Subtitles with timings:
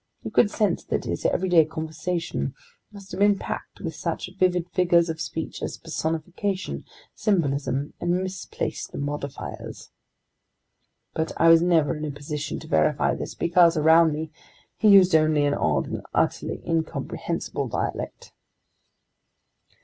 [0.23, 2.55] You could sense that his everyday conversation
[2.91, 8.95] must have been packed with such vivid figures of speech as personification, symbolism, and misplaced
[8.95, 9.91] modifiers.
[11.13, 14.31] But I was never in a position to verify this because, around me,
[14.75, 18.33] he used only an odd and utterly incomprehensible dialect.